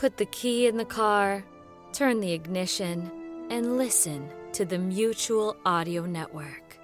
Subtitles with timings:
[0.00, 1.44] put the key in the car,
[1.92, 3.10] turn the ignition,
[3.50, 6.78] and listen to the Mutual Audio Network.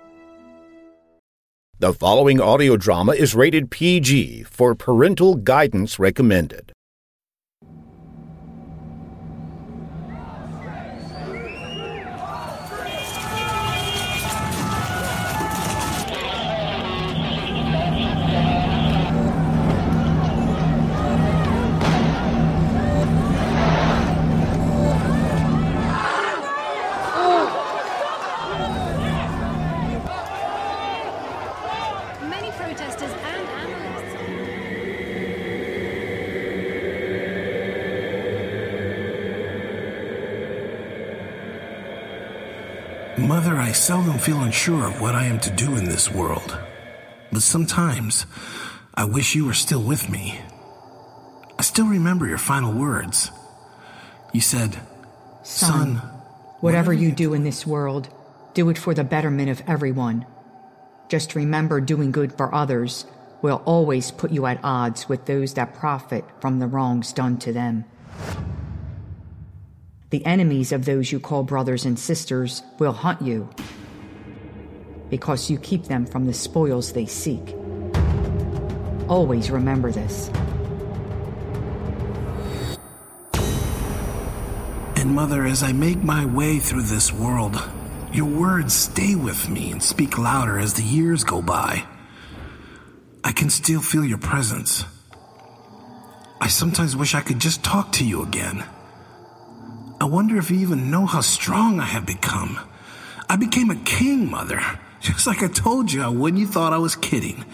[1.78, 6.72] The following audio drama is rated PG for parental guidance recommended.
[44.16, 46.58] I feel unsure of what I am to do in this world.
[47.30, 48.24] But sometimes,
[48.94, 50.40] I wish you were still with me.
[51.58, 53.30] I still remember your final words.
[54.32, 54.80] You said,
[55.42, 55.96] Son,
[56.60, 58.08] Whatever you do in this world,
[58.54, 60.24] do it for the betterment of everyone.
[61.10, 63.04] Just remember doing good for others
[63.42, 67.52] will always put you at odds with those that profit from the wrongs done to
[67.52, 67.84] them.
[70.08, 73.50] The enemies of those you call brothers and sisters will hunt you
[75.10, 77.54] because you keep them from the spoils they seek.
[79.08, 80.30] Always remember this.
[84.96, 87.62] And Mother, as I make my way through this world,
[88.12, 91.84] your words stay with me and speak louder as the years go by.
[93.22, 94.84] I can still feel your presence.
[96.40, 98.64] I sometimes wish I could just talk to you again.
[100.00, 102.58] I wonder if you even know how strong I have become.
[103.28, 104.60] I became a king, Mother,
[105.06, 106.36] just like I told you I would.
[106.36, 107.44] You thought I was kidding.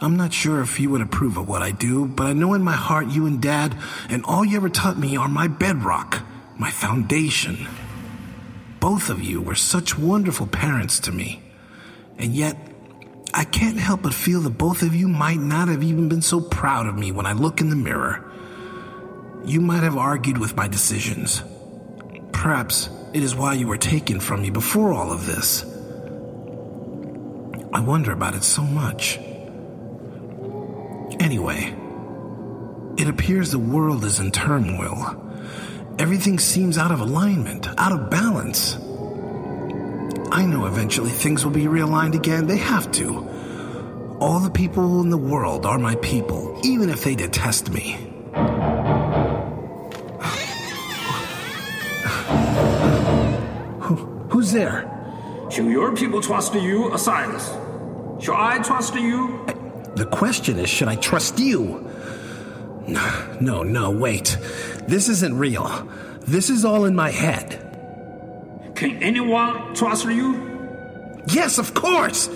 [0.00, 2.62] I'm not sure if you would approve of what I do, but I know in
[2.62, 3.76] my heart you and Dad
[4.08, 6.22] and all you ever taught me are my bedrock,
[6.58, 7.68] my foundation.
[8.80, 11.42] Both of you were such wonderful parents to me.
[12.18, 12.56] And yet,
[13.32, 16.40] I can't help but feel that both of you might not have even been so
[16.40, 18.30] proud of me when I look in the mirror.
[19.44, 21.42] You might have argued with my decisions.
[22.32, 25.64] Perhaps it is why you were taken from me before all of this.
[27.72, 29.18] I wonder about it so much.
[31.20, 31.76] Anyway,
[32.98, 35.20] it appears the world is in turmoil.
[35.96, 38.74] Everything seems out of alignment, out of balance.
[40.32, 42.48] I know eventually things will be realigned again.
[42.48, 43.28] They have to.
[44.18, 47.96] All the people in the world are my people, even if they detest me.
[54.44, 54.84] Who's there?
[55.50, 57.48] Should your people trust you or Silas?
[58.22, 59.42] Shall I trust you?
[59.96, 61.90] The question is, should I trust you?
[62.86, 64.36] No, no, no, wait.
[64.86, 65.88] This isn't real.
[66.28, 67.58] This is all in my head.
[68.74, 71.22] Can anyone trust you?
[71.28, 72.28] Yes, of course.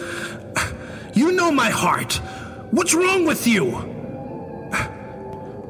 [1.13, 2.15] You know my heart.
[2.71, 3.67] What's wrong with you?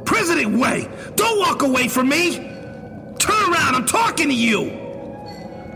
[0.05, 2.37] President Wei, don't walk away from me.
[3.19, 4.78] Turn around, I'm talking to you.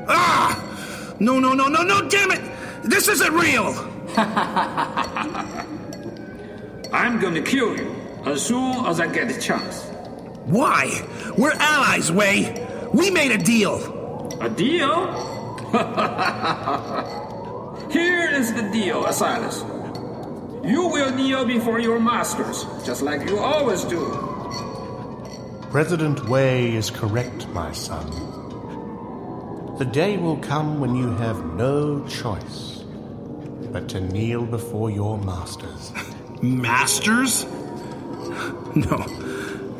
[0.08, 1.14] Ah!
[1.18, 2.40] No, no, no, no, no, damn it!
[2.82, 3.72] This isn't real!
[6.92, 7.94] I'm gonna kill you
[8.26, 9.84] as soon as I get the chance.
[10.46, 10.90] Why?
[11.38, 12.66] We're allies, Wei.
[12.92, 14.28] We made a deal.
[14.40, 15.06] A deal?
[17.90, 19.62] Here is the deal, Silas.
[20.64, 24.00] You will kneel before your masters, just like you always do.
[25.70, 28.06] President Wei is correct, my son.
[29.82, 32.84] The day will come when you have no choice
[33.72, 35.92] but to kneel before your masters.
[36.40, 37.44] Masters?
[38.76, 39.04] No,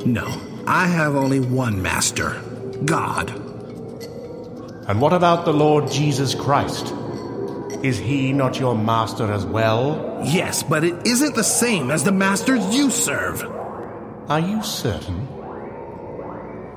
[0.05, 0.41] no.
[0.67, 2.31] I have only one master
[2.85, 3.31] God.
[4.89, 6.93] And what about the Lord Jesus Christ?
[7.85, 10.21] Is he not your master as well?
[10.25, 13.45] Yes, but it isn't the same as the masters you serve.
[14.29, 15.29] Are you certain?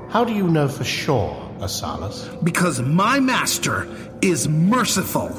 [0.09, 2.43] How do you know for sure, Asilas?
[2.43, 3.87] Because my master
[4.21, 5.29] is merciful.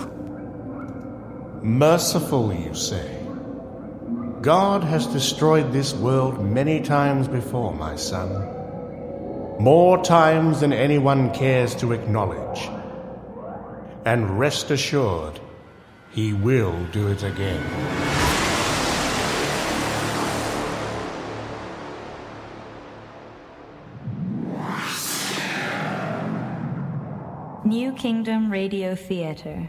[1.62, 3.12] Merciful, you say?
[4.40, 8.30] God has destroyed this world many times before, my son.
[9.58, 12.70] More times than anyone cares to acknowledge.
[14.04, 15.40] And rest assured,
[16.10, 18.25] he will do it again.
[27.66, 29.68] New Kingdom Radio Theater.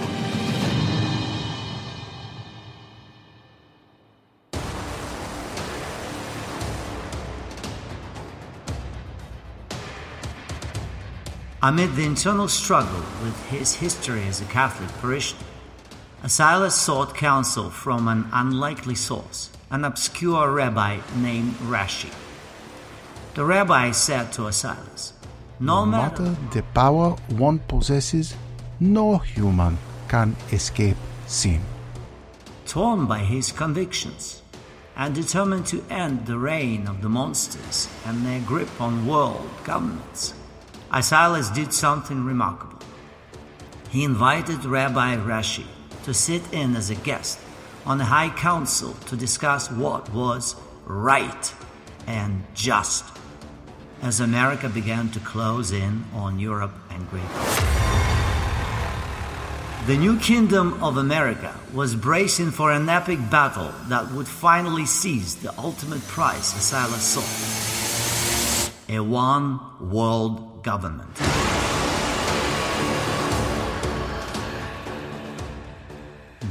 [11.62, 15.46] Amid the internal struggle with his history as a Catholic parishioner,
[16.22, 22.12] Asilas sought counsel from an unlikely source, an obscure rabbi named Rashi.
[23.34, 25.12] The rabbi said to Asilas,
[25.60, 28.34] No, no matter, matter the power one possesses,
[28.78, 29.78] no human
[30.08, 31.62] can escape sin.
[32.66, 34.42] torn by his convictions
[34.96, 40.34] and determined to end the reign of the monsters and their grip on world governments,
[40.92, 42.78] Asilas did something remarkable.
[43.88, 45.66] He invited Rabbi Rashi
[46.04, 47.38] to sit in as a guest
[47.86, 51.54] on the High Council to discuss what was right
[52.06, 53.04] and just
[54.02, 57.90] as America began to close in on Europe and Great Britain.
[59.86, 65.36] The new kingdom of America was bracing for an epic battle that would finally seize
[65.36, 67.60] the ultimate prize Asilas sought
[68.88, 71.10] a one world government.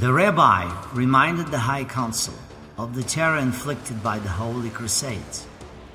[0.00, 0.64] The rabbi
[0.94, 2.32] reminded the High Council
[2.78, 5.46] of the terror inflicted by the Holy Crusades,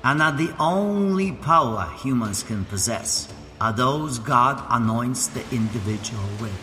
[0.04, 3.26] and that the only power humans can possess
[3.60, 6.56] are those God anoints the individual with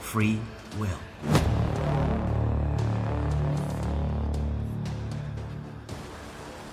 [0.00, 0.40] free
[0.78, 0.88] will.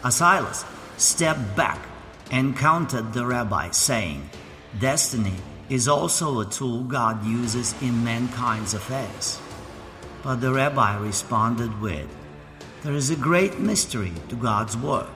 [0.04, 0.64] Asilas
[0.96, 1.86] stepped back
[2.32, 4.30] and countered the rabbi, saying,
[4.80, 5.36] Destiny
[5.68, 9.38] is also a tool God uses in mankind's affairs.
[10.22, 12.08] But the rabbi responded with,
[12.84, 15.08] There is a great mystery to God's word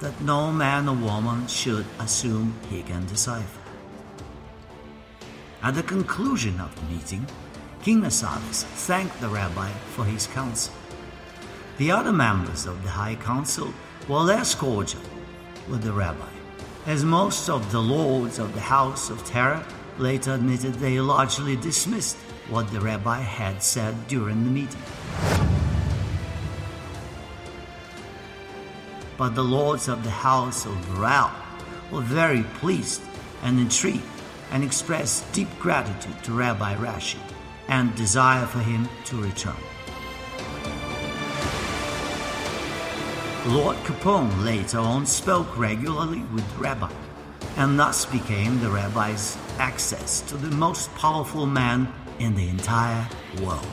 [0.00, 3.60] that no man or woman should assume he can decipher.
[5.62, 7.26] At the conclusion of the meeting,
[7.82, 10.74] King Asilas thanked the rabbi for his counsel.
[11.78, 13.72] The other members of the High Council
[14.08, 15.00] were less cordial
[15.68, 16.28] with the rabbi,
[16.86, 19.64] as most of the lords of the House of Terror
[19.98, 22.16] later admitted they largely dismissed
[22.48, 24.82] what the rabbi had said during the meeting.
[29.16, 31.30] But the lords of the House of Baral
[31.90, 33.02] were very pleased
[33.42, 34.02] and intrigued
[34.50, 37.18] and expressed deep gratitude to Rabbi Rashi
[37.68, 39.56] and desire for him to return.
[43.46, 46.90] Lord Capone later on spoke regularly with rabbi
[47.56, 53.08] and thus became the rabbi's access to the most powerful man in the entire
[53.42, 53.66] world.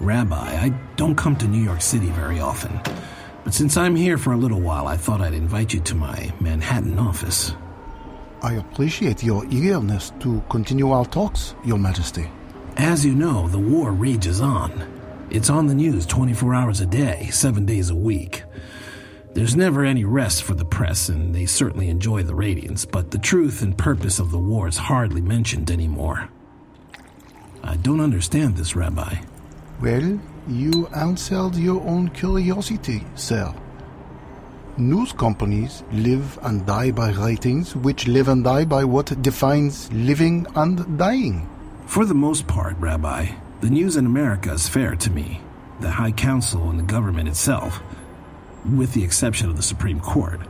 [0.00, 2.80] Rabbi, I don't come to New York City very often.
[3.44, 6.32] But since I'm here for a little while, I thought I'd invite you to my
[6.40, 7.54] Manhattan office.
[8.42, 12.28] I appreciate your eagerness to continue our talks, Your Majesty.
[12.76, 14.72] As you know, the war rages on.
[15.30, 18.44] It's on the news 24 hours a day, seven days a week.
[19.34, 23.18] There's never any rest for the press, and they certainly enjoy the ratings, but the
[23.18, 26.28] truth and purpose of the war is hardly mentioned anymore.
[27.62, 29.16] I don't understand this, Rabbi.
[29.80, 33.54] Well, you answered your own curiosity, sir.
[34.78, 40.46] News companies live and die by ratings, which live and die by what defines living
[40.56, 41.48] and dying.
[41.86, 45.40] For the most part, Rabbi, the news in America is fair to me.
[45.80, 47.82] The High Council and the government itself,
[48.64, 50.40] with the exception of the Supreme Court.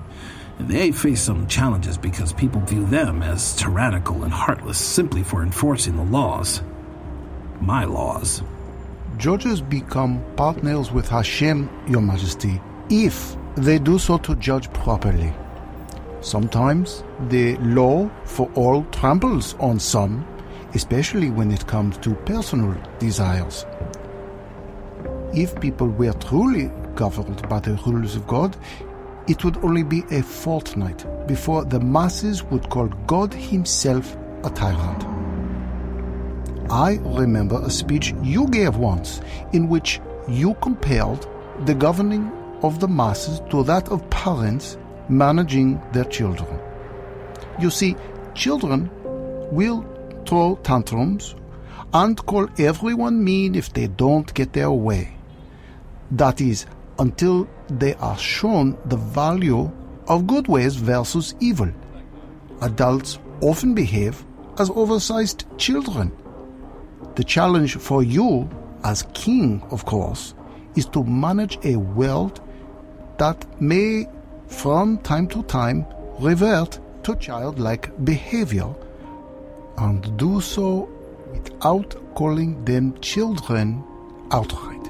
[0.61, 5.97] They face some challenges because people view them as tyrannical and heartless simply for enforcing
[5.97, 6.63] the laws.
[7.61, 8.43] My laws.
[9.17, 15.33] Judges become partners with Hashem, Your Majesty, if they do so to judge properly.
[16.21, 20.25] Sometimes the law for all tramples on some,
[20.75, 23.67] especially when it comes to personal desires.
[25.35, 28.57] If people were truly governed by the rules of God,
[29.29, 35.05] it would only be a fortnight before the masses would call God Himself a tyrant.
[36.71, 39.21] I remember a speech you gave once
[39.53, 41.27] in which you compared
[41.67, 46.59] the governing of the masses to that of parents managing their children.
[47.61, 47.97] You see,
[48.35, 48.91] children
[49.53, 49.83] will
[50.27, 51.35] throw tantrums
[51.95, 55.15] and call everyone mean if they don't get their way.
[56.11, 56.67] That is,
[56.99, 59.71] until they are shown the value
[60.09, 61.71] of good ways versus evil.
[62.61, 64.25] Adults often behave
[64.59, 66.13] as oversized children.
[67.15, 68.49] The challenge for you,
[68.85, 70.35] as king, of course,
[70.77, 72.41] is to manage a world
[73.19, 74.07] that may,
[74.47, 75.87] from time to time,
[76.19, 78.75] revert to childlike behavior
[79.79, 80.89] and do so
[81.33, 83.83] without calling them children
[84.31, 84.87] outright.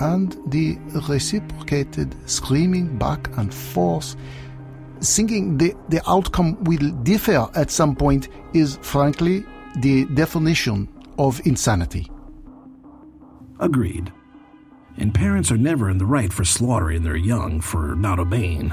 [0.00, 4.16] And the reciprocated screaming back and forth,
[5.00, 9.44] thinking the, the outcome will differ at some point, is frankly
[9.80, 12.10] the definition of insanity.
[13.58, 14.12] Agreed.
[14.96, 18.72] And parents are never in the right for slaughtering their young for not obeying,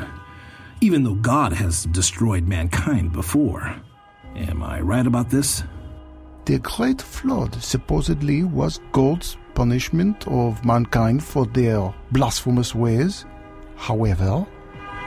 [0.85, 3.75] even though God has destroyed mankind before.
[4.35, 5.63] Am I right about this?
[6.45, 13.25] The Great Flood supposedly was God's punishment of mankind for their blasphemous ways.
[13.77, 14.45] However,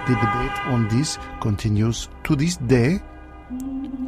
[0.09, 2.99] the debate on this continues to this day.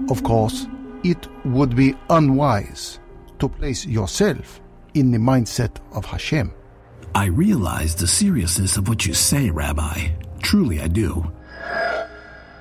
[0.08, 0.66] Of course,
[1.04, 2.98] it would be unwise
[3.38, 4.60] to place yourself
[4.94, 6.52] in the mindset of Hashem.
[7.14, 10.08] I realize the seriousness of what you say, Rabbi.
[10.42, 11.30] Truly, I do.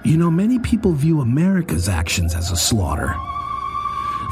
[0.04, 3.16] You know, many people view America's actions as a slaughter.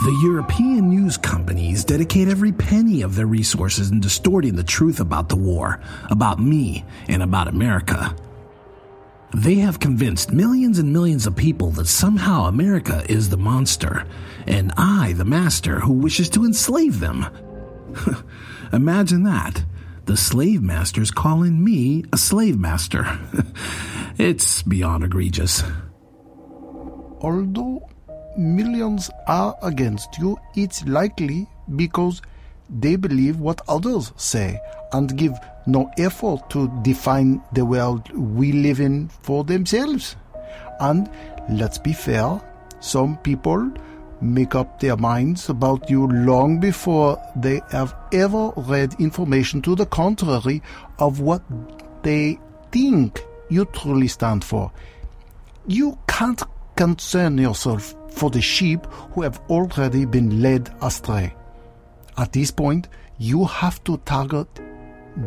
[0.04, 5.28] The European news companies dedicate every penny of their resources in distorting the truth about
[5.28, 8.16] the war, about me, and about America.
[9.34, 14.06] They have convinced millions and millions of people that somehow America is the monster,
[14.46, 17.26] and I the master who wishes to enslave them.
[18.72, 19.66] Imagine that.
[20.06, 23.20] The slave masters calling me a slave master.
[24.18, 25.64] it's beyond egregious.
[27.22, 27.88] Although
[28.38, 32.22] millions are against you, it's likely because
[32.70, 34.60] they believe what others say
[34.94, 35.34] and give
[35.66, 40.16] no effort to define the world we live in for themselves.
[40.80, 41.10] And
[41.50, 42.42] let's be fair,
[42.80, 43.72] some people
[44.20, 49.86] make up their minds about you long before they have ever read information to the
[49.86, 50.62] contrary
[50.98, 51.42] of what
[52.02, 52.40] they
[52.72, 54.72] think you truly stand for.
[55.68, 56.42] You can't
[56.76, 61.34] concern yourself for the sheep who have already been led astray.
[62.18, 62.88] At this point,
[63.18, 64.48] you have to target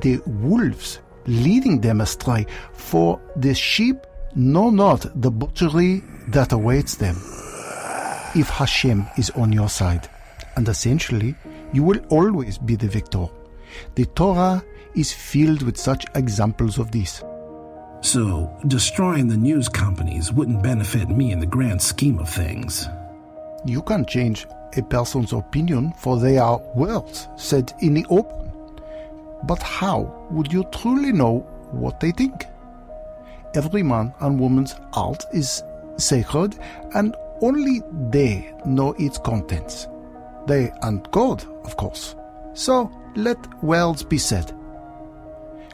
[0.00, 3.97] the wolves leading them astray, for the sheep
[4.35, 7.17] know not the butchery that awaits them.
[8.35, 10.09] If Hashem is on your side,
[10.57, 11.35] and essentially,
[11.73, 13.27] you will always be the victor.
[13.95, 17.23] The Torah is filled with such examples of this.
[18.02, 22.88] So, destroying the news companies wouldn't benefit me in the grand scheme of things.
[23.66, 28.50] You can't change a person's opinion for their words said in the open.
[29.45, 31.40] But how would you truly know
[31.73, 32.47] what they think?
[33.54, 35.62] Every man and woman's heart is
[35.99, 36.59] sacred,
[36.95, 39.88] and only they know its contents.
[40.47, 42.16] They and God, of course.
[42.54, 44.52] So let words be said.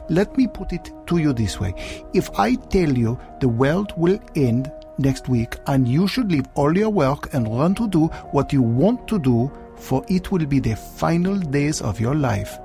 [0.09, 1.73] Let me put it to you this way.
[2.13, 6.75] If I tell you the world will end next week and you should leave all
[6.77, 10.59] your work and run to do what you want to do, for it will be
[10.59, 12.57] the final days of your life,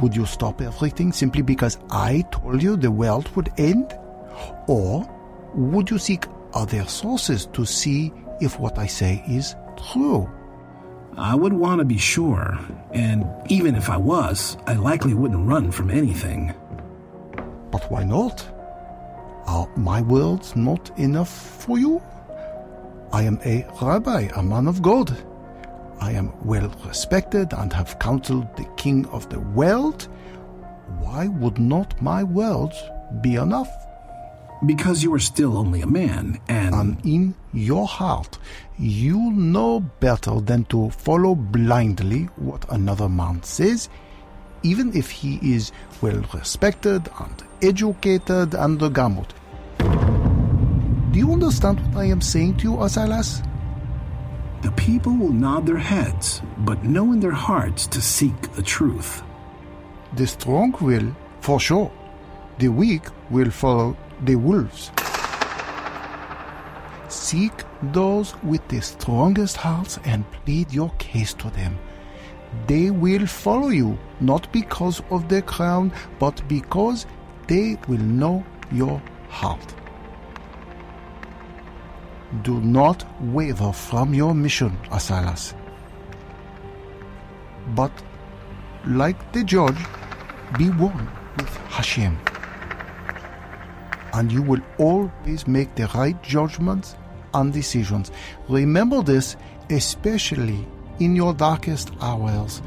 [0.00, 3.98] would you stop everything simply because I told you the world would end?
[4.68, 5.08] Or
[5.54, 9.56] would you seek other sources to see if what I say is
[9.92, 10.30] true?
[11.16, 12.58] I would want to be sure,
[12.92, 16.54] and even if I was, I likely wouldn't run from anything.
[17.70, 18.46] But why not?
[19.46, 21.30] Are my words not enough
[21.64, 22.02] for you?
[23.12, 25.16] I am a rabbi, a man of God.
[26.00, 30.08] I am well respected and have counseled the king of the world.
[31.00, 32.80] Why would not my words
[33.22, 33.70] be enough?
[34.66, 36.98] Because you are still only a man, and.
[37.04, 38.38] In your heart,
[38.78, 43.88] you know better than to follow blindly what another man says,
[44.62, 49.32] even if he is well respected and educated and a gamut.
[51.12, 53.44] Do you understand what I am saying to you, Asilas?
[54.62, 59.22] The people will nod their heads, but know in their hearts to seek the truth.
[60.14, 61.90] The strong will, for sure.
[62.58, 64.90] The weak will follow the wolves.
[67.08, 71.78] Seek those with the strongest hearts and plead your case to them.
[72.66, 77.06] They will follow you, not because of the crown, but because
[77.46, 79.74] they will know your heart.
[82.42, 85.54] Do not waver from your mission, Asilas.
[87.74, 87.92] But,
[88.86, 89.78] like the judge,
[90.58, 92.18] be one with Hashem.
[94.18, 96.96] And you will always make the right judgments
[97.34, 98.10] and decisions.
[98.48, 99.36] Remember this,
[99.70, 100.66] especially
[100.98, 102.58] in your darkest hours,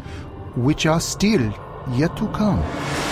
[0.55, 1.53] which are still
[1.91, 3.10] yet to come.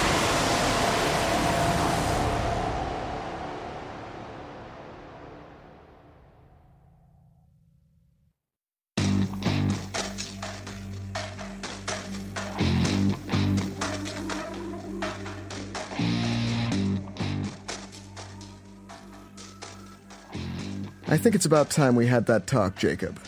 [21.20, 23.20] Think it's about time we had that talk, Jacob.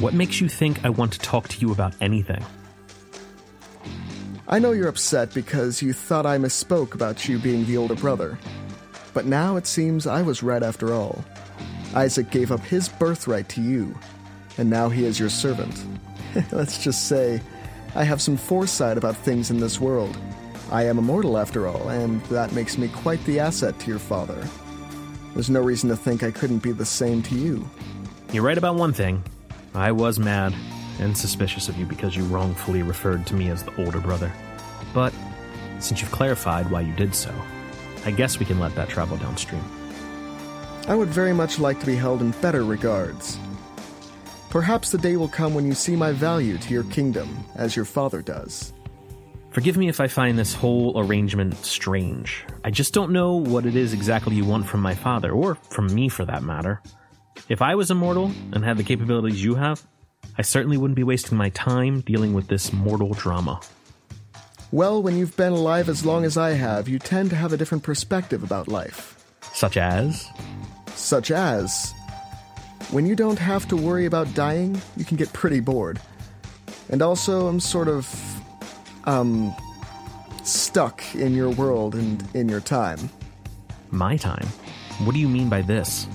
[0.00, 2.44] What makes you think I want to talk to you about anything?
[4.48, 8.38] I know you're upset because you thought I misspoke about you being the older brother.
[9.12, 11.24] But now it seems I was right after all.
[11.94, 13.98] Isaac gave up his birthright to you,
[14.58, 15.84] and now he is your servant.
[16.52, 17.40] Let's just say,
[17.94, 20.16] I have some foresight about things in this world.
[20.70, 24.46] I am immortal after all, and that makes me quite the asset to your father.
[25.36, 27.68] There's no reason to think I couldn't be the same to you.
[28.32, 29.22] You're right about one thing.
[29.74, 30.54] I was mad
[30.98, 34.32] and suspicious of you because you wrongfully referred to me as the older brother.
[34.94, 35.12] But
[35.78, 37.34] since you've clarified why you did so,
[38.06, 39.62] I guess we can let that travel downstream.
[40.88, 43.38] I would very much like to be held in better regards.
[44.48, 47.84] Perhaps the day will come when you see my value to your kingdom, as your
[47.84, 48.72] father does.
[49.56, 52.44] Forgive me if I find this whole arrangement strange.
[52.62, 55.86] I just don't know what it is exactly you want from my father, or from
[55.94, 56.82] me for that matter.
[57.48, 59.82] If I was immortal and had the capabilities you have,
[60.36, 63.62] I certainly wouldn't be wasting my time dealing with this mortal drama.
[64.72, 67.56] Well, when you've been alive as long as I have, you tend to have a
[67.56, 69.24] different perspective about life.
[69.54, 70.28] Such as?
[70.96, 71.94] Such as.
[72.90, 75.98] When you don't have to worry about dying, you can get pretty bored.
[76.90, 78.35] And also, I'm sort of.
[79.06, 79.54] Um.
[80.42, 83.10] stuck in your world and in your time.
[83.90, 84.46] My time?
[85.04, 86.06] What do you mean by this?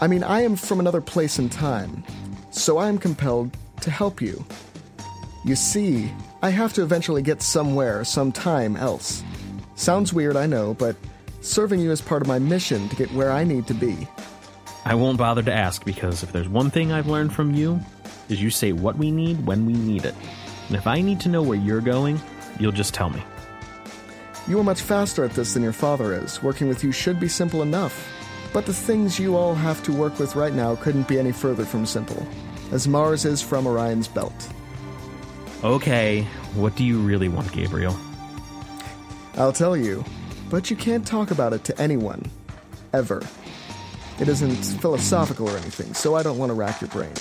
[0.00, 2.02] I mean, I am from another place and time,
[2.50, 4.44] so I am compelled to help you.
[5.44, 6.10] You see,
[6.42, 9.22] I have to eventually get somewhere, sometime else.
[9.74, 10.96] Sounds weird, I know, but
[11.42, 14.08] serving you is part of my mission to get where I need to be.
[14.86, 17.78] I won't bother to ask because if there's one thing I've learned from you,
[18.30, 20.14] is you say what we need when we need it.
[20.70, 22.20] And if I need to know where you're going,
[22.60, 23.20] you'll just tell me.
[24.46, 26.40] You are much faster at this than your father is.
[26.44, 28.08] Working with you should be simple enough.
[28.52, 31.64] But the things you all have to work with right now couldn't be any further
[31.64, 32.24] from simple,
[32.70, 34.32] as Mars is from Orion's belt.
[35.64, 36.22] Okay,
[36.54, 37.96] what do you really want, Gabriel?
[39.36, 40.04] I'll tell you,
[40.50, 42.30] but you can't talk about it to anyone.
[42.92, 43.22] Ever.
[44.20, 47.14] It isn't philosophical or anything, so I don't want to rack your brain.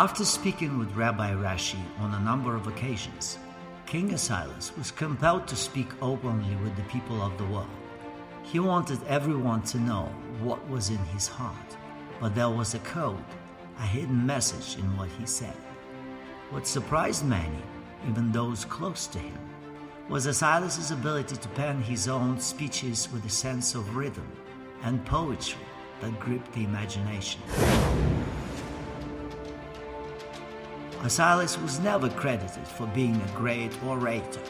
[0.00, 3.36] After speaking with Rabbi Rashi on a number of occasions,
[3.84, 7.68] King Asilas was compelled to speak openly with the people of the world.
[8.42, 10.04] He wanted everyone to know
[10.40, 11.76] what was in his heart,
[12.18, 13.22] but there was a code,
[13.78, 15.58] a hidden message in what he said.
[16.48, 17.62] What surprised many,
[18.08, 19.38] even those close to him,
[20.08, 24.32] was Asilas' ability to pen his own speeches with a sense of rhythm
[24.82, 25.60] and poetry
[26.00, 27.42] that gripped the imagination.
[31.02, 34.42] Asilas was never credited for being a great orator,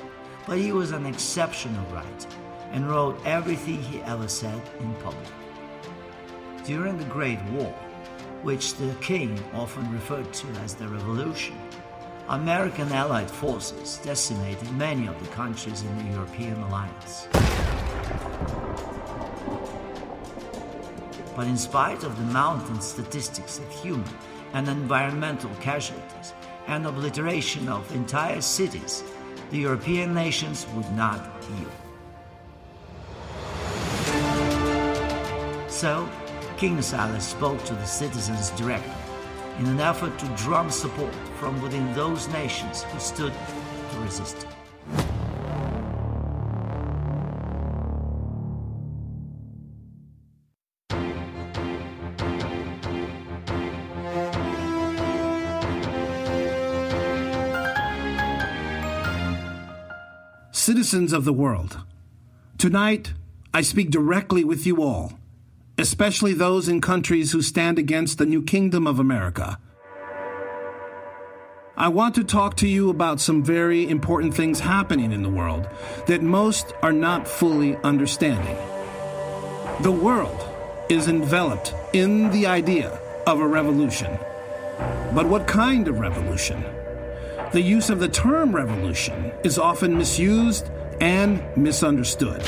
[0.49, 2.29] but he was an exceptional writer
[2.73, 5.29] and wrote everything he ever said in public.
[6.65, 7.73] During the Great War,
[8.43, 11.57] which the king often referred to as the Revolution,
[12.29, 17.29] American Allied forces decimated many of the countries in the European alliance.
[21.37, 24.13] But in spite of the mounting statistics of human
[24.53, 26.35] and environmental casualties,
[26.67, 29.03] and obliteration of entire cities,
[29.51, 31.21] the European nations would not
[31.57, 31.73] yield.
[35.69, 36.09] So,
[36.57, 38.93] King Asilas spoke to the citizens directly
[39.59, 43.33] in an effort to drum support from within those nations who stood
[43.91, 44.60] to resist him.
[60.91, 61.85] Citizens of the world,
[62.59, 63.13] tonight
[63.55, 65.13] I speak directly with you all,
[65.79, 69.61] especially those in countries who stand against the new kingdom of America.
[71.77, 75.69] I want to talk to you about some very important things happening in the world
[76.09, 78.57] that most are not fully understanding.
[79.83, 80.45] The world
[80.89, 82.99] is enveloped in the idea
[83.29, 84.19] of a revolution.
[85.15, 86.65] But what kind of revolution?
[87.53, 90.71] the use of the term revolution is often misused
[91.01, 92.43] and misunderstood.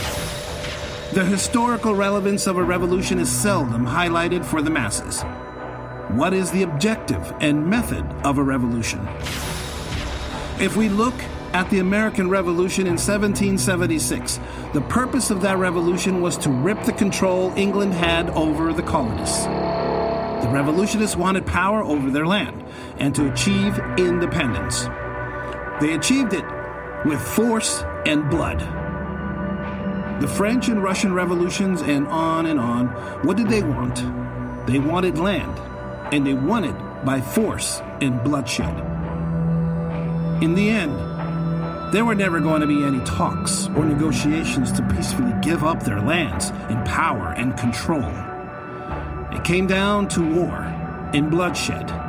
[1.12, 5.23] The historical relevance of a revolution is seldom highlighted for the masses.
[6.17, 9.07] What is the objective and method of a revolution?
[10.59, 11.15] If we look
[11.53, 14.41] at the American Revolution in 1776,
[14.73, 19.45] the purpose of that revolution was to rip the control England had over the colonists.
[19.45, 22.65] The revolutionists wanted power over their land
[22.97, 24.85] and to achieve independence.
[25.81, 26.45] They achieved it
[27.05, 28.61] with force and blood.
[30.21, 32.88] The French and Russian revolutions and on and on,
[33.25, 33.97] what did they want?
[34.67, 35.59] They wanted land,
[36.15, 38.79] and they won it by force and bloodshed.
[40.43, 40.93] In the end,
[41.93, 46.01] there were never going to be any talks or negotiations to peacefully give up their
[46.01, 48.11] lands in power and control.
[49.33, 50.57] It came down to war
[51.12, 52.02] and bloodshed.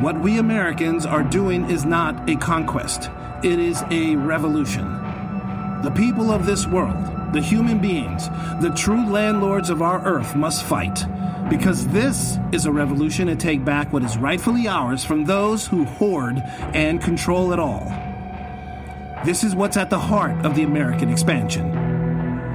[0.00, 3.10] What we Americans are doing is not a conquest,
[3.42, 4.84] it is a revolution.
[5.82, 8.28] The people of this world, the human beings,
[8.60, 11.06] the true landlords of our earth must fight.
[11.48, 15.84] Because this is a revolution to take back what is rightfully ours from those who
[15.84, 16.42] hoard
[16.74, 17.86] and control it all.
[19.24, 21.70] This is what's at the heart of the American expansion.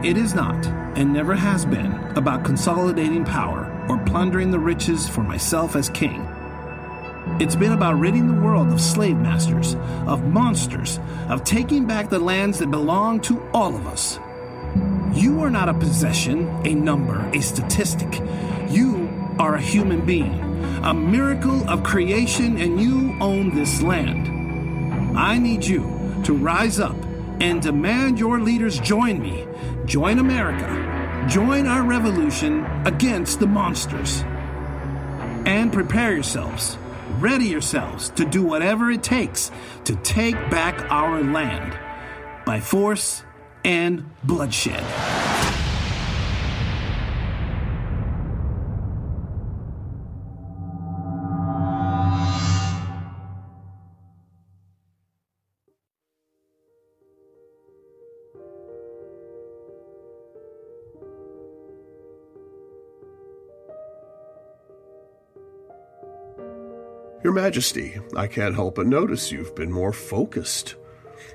[0.03, 0.63] It is not,
[0.95, 6.27] and never has been, about consolidating power or plundering the riches for myself as king.
[7.41, 9.75] It's been about ridding the world of slave masters,
[10.05, 14.19] of monsters, of taking back the lands that belong to all of us.
[15.13, 18.21] You are not a possession, a number, a statistic.
[18.69, 20.39] You are a human being,
[20.83, 25.17] a miracle of creation, and you own this land.
[25.17, 26.95] I need you to rise up
[27.41, 29.47] and demand your leaders join me,
[29.85, 34.23] join America, Join our revolution against the monsters.
[35.45, 36.77] And prepare yourselves,
[37.21, 39.51] ready yourselves to do whatever it takes
[39.85, 41.77] to take back our land
[42.45, 43.23] by force
[43.63, 45.20] and bloodshed.
[67.23, 70.73] Your Majesty, I can't help but notice you've been more focused.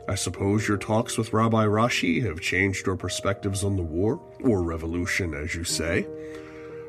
[0.08, 4.64] I suppose your talks with Rabbi Rashi have changed your perspectives on the war, or
[4.64, 6.08] revolution, as you say.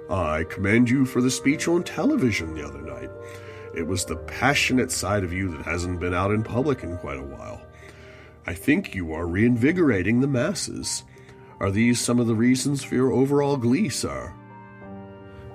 [0.10, 3.12] I commend you for the speech on television the other night.
[3.76, 7.20] It was the passionate side of you that hasn't been out in public in quite
[7.20, 7.62] a while.
[8.48, 11.04] I think you are reinvigorating the masses.
[11.60, 14.34] Are these some of the reasons for your overall glee, sir?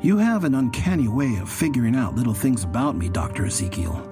[0.02, 3.46] You have an uncanny way of figuring out little things about me, Dr.
[3.46, 4.08] Ezekiel.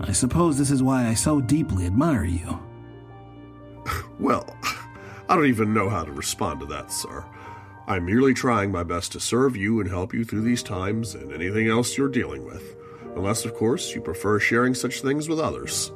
[0.00, 2.60] I suppose this is why I so deeply admire you.
[4.20, 4.56] Well,
[5.28, 7.24] I don't even know how to respond to that, sir.
[7.86, 11.32] I'm merely trying my best to serve you and help you through these times and
[11.32, 12.74] anything else you're dealing with.
[13.14, 15.92] Unless, of course, you prefer sharing such things with others.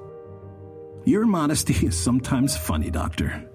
[1.04, 3.50] Your modesty is sometimes funny, Doctor.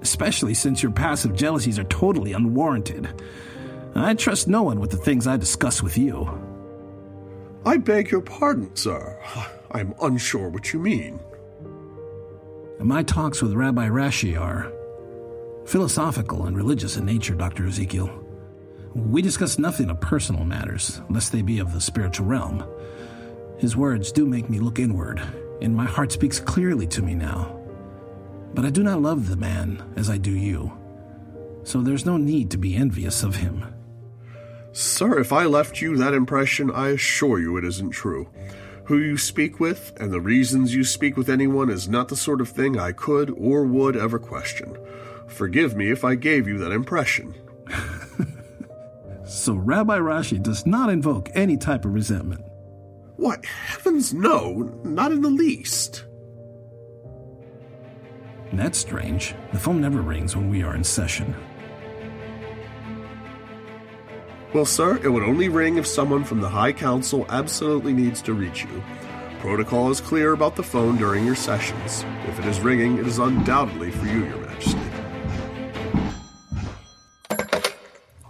[0.00, 3.22] Especially since your passive jealousies are totally unwarranted.
[3.94, 6.28] I trust no one with the things I discuss with you.
[7.66, 9.18] I beg your pardon, sir.
[9.70, 11.20] I'm unsure what you mean.
[12.78, 14.72] My talks with Rabbi Rashi are
[15.66, 17.66] philosophical and religious in nature, Dr.
[17.66, 18.24] Ezekiel.
[18.94, 22.64] We discuss nothing of personal matters, lest they be of the spiritual realm.
[23.58, 25.20] His words do make me look inward,
[25.60, 27.60] and my heart speaks clearly to me now.
[28.54, 30.72] But I do not love the man as I do you,
[31.64, 33.64] so there's no need to be envious of him.
[34.78, 38.28] Sir, if I left you that impression, I assure you it isn't true.
[38.84, 42.40] Who you speak with and the reasons you speak with anyone is not the sort
[42.40, 44.78] of thing I could or would ever question.
[45.26, 47.34] Forgive me if I gave you that impression.
[49.26, 52.44] so Rabbi Rashi does not invoke any type of resentment.
[53.16, 53.44] What?
[53.46, 56.04] heavens no, not in the least.
[58.52, 59.34] That's strange.
[59.52, 61.34] The phone never rings when we are in session.
[64.54, 68.32] Well, sir, it would only ring if someone from the High Council absolutely needs to
[68.32, 68.82] reach you.
[69.40, 72.06] Protocol is clear about the phone during your sessions.
[72.26, 74.80] If it is ringing, it is undoubtedly for you, Your Majesty.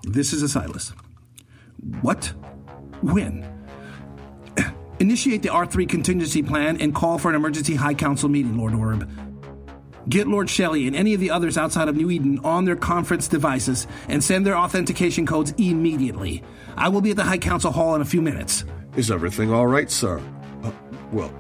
[0.03, 0.93] This is Asilas.
[2.01, 2.27] What?
[3.01, 3.47] When?
[4.99, 9.09] Initiate the R3 contingency plan and call for an emergency High Council meeting, Lord Orb.
[10.09, 13.29] Get Lord Shelley and any of the others outside of New Eden on their conference
[13.29, 16.43] devices and send their authentication codes immediately.
[16.77, 18.65] I will be at the High Council Hall in a few minutes.
[18.97, 20.23] Is everything all right, sir?
[20.63, 20.71] Uh,
[21.13, 21.33] well,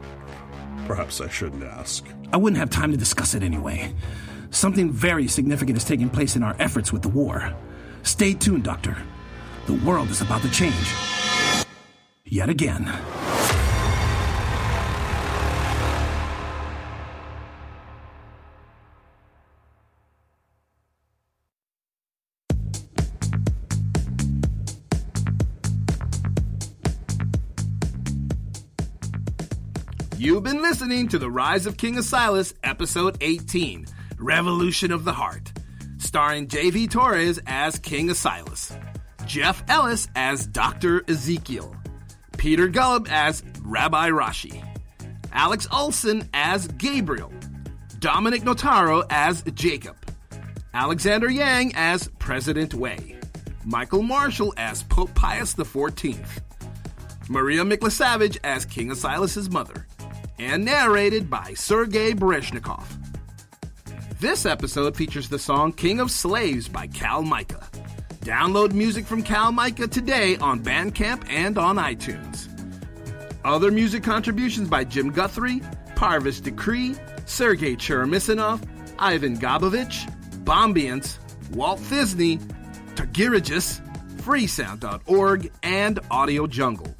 [0.86, 2.06] perhaps I shouldn't ask.
[2.32, 3.94] I wouldn't have time to discuss it anyway.
[4.50, 7.54] Something very significant is taking place in our efforts with the war.
[8.02, 8.96] Stay tuned, Doctor.
[9.66, 10.74] The world is about to change.
[12.24, 12.84] Yet again.
[30.38, 33.86] You've been listening to The Rise of King Asilas, Episode 18
[34.18, 35.50] Revolution of the Heart,
[35.98, 36.86] starring J.V.
[36.86, 38.72] Torres as King Asilas,
[39.26, 41.02] Jeff Ellis as Dr.
[41.08, 41.74] Ezekiel,
[42.36, 44.64] Peter Gullub as Rabbi Rashi,
[45.32, 47.32] Alex Olson as Gabriel,
[47.98, 49.96] Dominic Notaro as Jacob,
[50.72, 53.18] Alexander Yang as President Wei,
[53.64, 56.24] Michael Marshall as Pope Pius XIV,
[57.28, 59.84] Maria Miklasavage as King Asilas' mother,
[60.38, 62.84] and narrated by Sergei Bereshnikov.
[64.20, 67.66] This episode features the song King of Slaves by Cal Micah.
[68.20, 72.48] Download music from Cal Micah today on Bandcamp and on iTunes.
[73.44, 75.60] Other music contributions by Jim Guthrie,
[75.94, 76.96] Parvis Decree,
[77.26, 78.62] Sergei Cheremisinov,
[78.98, 80.12] Ivan Gabovich,
[80.44, 81.18] Bombiance,
[81.52, 82.38] Walt Thisney,
[82.94, 83.80] Tagirijus,
[84.22, 86.94] Freesound.org, and Audio Jungle.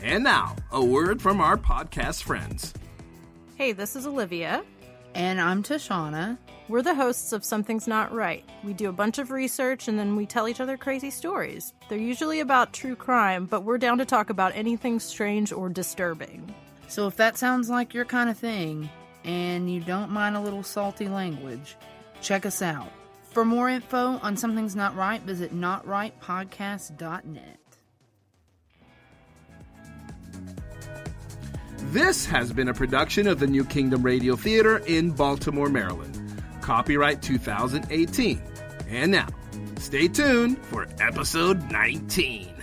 [0.00, 2.74] And now, a word from our podcast friends.
[3.56, 4.62] Hey, this is Olivia.
[5.14, 6.36] And I'm Tashana.
[6.68, 8.46] We're the hosts of Something's Not Right.
[8.62, 11.72] We do a bunch of research and then we tell each other crazy stories.
[11.88, 16.54] They're usually about true crime, but we're down to talk about anything strange or disturbing.
[16.86, 18.90] So if that sounds like your kind of thing,
[19.24, 21.76] and you don't mind a little salty language,
[22.20, 22.92] check us out.
[23.30, 27.58] For more info on Something's Not Right, visit notrightpodcast.net.
[31.92, 36.20] This has been a production of the New Kingdom Radio Theater in Baltimore, Maryland.
[36.60, 38.42] Copyright 2018.
[38.88, 39.28] And now,
[39.78, 42.53] stay tuned for episode 19.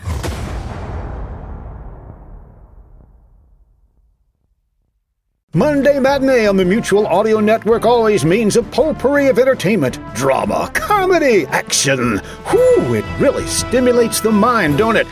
[5.54, 11.46] Monday Matinee on the Mutual Audio Network always means a potpourri of entertainment, drama, comedy,
[11.48, 12.20] action.
[12.48, 15.08] Whew, it really stimulates the mind, don't it?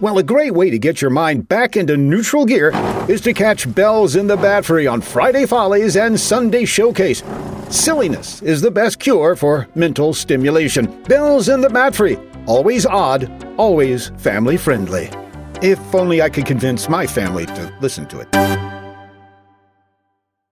[0.00, 2.70] Well, a great way to get your mind back into neutral gear
[3.08, 7.22] is to catch Bells in the Batfry on Friday Follies and Sunday Showcase.
[7.70, 11.02] Silliness is the best cure for mental stimulation.
[11.04, 15.08] Bells in the Batfry, always odd, always family friendly.
[15.62, 18.77] If only I could convince my family to listen to it.